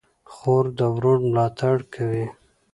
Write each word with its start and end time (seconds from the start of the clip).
خور 0.33 0.65
د 0.77 0.79
ورور 0.95 1.17
ملاتړ 1.29 1.75
کوي. 1.93 2.25